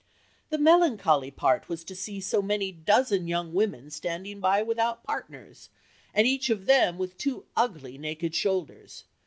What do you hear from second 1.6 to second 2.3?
was to see